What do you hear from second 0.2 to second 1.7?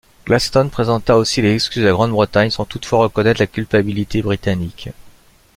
Gladstone présenta aussi les